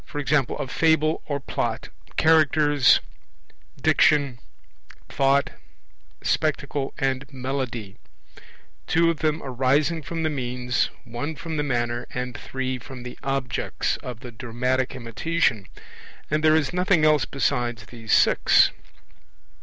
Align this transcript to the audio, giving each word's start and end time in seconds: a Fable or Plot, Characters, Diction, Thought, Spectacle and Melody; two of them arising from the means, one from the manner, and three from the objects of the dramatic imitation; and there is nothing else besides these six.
a 0.49 0.65
Fable 0.67 1.21
or 1.27 1.39
Plot, 1.39 1.89
Characters, 2.15 3.01
Diction, 3.79 4.39
Thought, 5.09 5.51
Spectacle 6.23 6.95
and 6.97 7.31
Melody; 7.31 7.97
two 8.87 9.11
of 9.11 9.19
them 9.19 9.43
arising 9.43 10.01
from 10.01 10.23
the 10.23 10.29
means, 10.31 10.89
one 11.03 11.35
from 11.35 11.57
the 11.57 11.61
manner, 11.61 12.07
and 12.15 12.35
three 12.35 12.79
from 12.79 13.03
the 13.03 13.15
objects 13.21 13.97
of 13.97 14.21
the 14.21 14.31
dramatic 14.31 14.95
imitation; 14.95 15.67
and 16.31 16.43
there 16.43 16.55
is 16.55 16.73
nothing 16.73 17.05
else 17.05 17.25
besides 17.25 17.85
these 17.85 18.11
six. 18.11 18.71